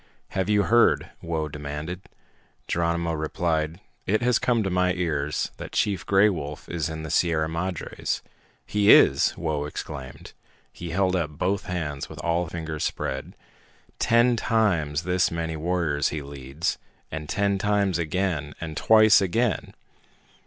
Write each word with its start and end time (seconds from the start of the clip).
"Have 0.29 0.49
you 0.49 0.63
heard?" 0.63 1.11
Whoa 1.19 1.47
demanded. 1.47 2.01
Geronimo 2.67 3.11
replied, 3.13 3.79
"It 4.07 4.23
has 4.23 4.39
come 4.39 4.63
to 4.63 4.71
my 4.71 4.93
ears 4.93 5.51
that 5.57 5.73
Chief 5.73 6.07
Gray 6.07 6.27
Wolf 6.27 6.67
is 6.67 6.89
in 6.89 7.03
the 7.03 7.11
Sierra 7.11 7.47
Madres." 7.47 8.23
"He 8.65 8.91
is!" 8.91 9.29
Whoa 9.37 9.65
exclaimed. 9.65 10.33
He 10.73 10.89
held 10.89 11.15
up 11.15 11.29
both 11.29 11.65
hands 11.67 12.09
with 12.09 12.17
all 12.23 12.47
fingers 12.47 12.83
spread. 12.83 13.35
"Ten 13.99 14.35
times 14.35 15.03
this 15.03 15.29
many 15.29 15.55
warriors 15.55 16.09
he 16.09 16.23
leads, 16.23 16.79
and 17.11 17.29
ten 17.29 17.59
times 17.59 17.99
again, 17.99 18.55
and 18.59 18.75
twice 18.75 19.21
again! 19.21 19.75